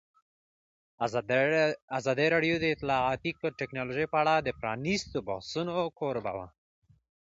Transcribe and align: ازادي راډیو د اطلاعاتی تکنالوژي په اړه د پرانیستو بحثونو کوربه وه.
ازادي 1.99 2.27
راډیو 2.33 2.55
د 2.59 2.65
اطلاعاتی 2.75 3.31
تکنالوژي 3.61 4.05
په 4.09 4.17
اړه 4.21 4.33
د 4.39 4.47
پرانیستو 4.59 5.17
بحثونو 5.27 5.75
کوربه 5.99 6.31
وه. 6.37 6.47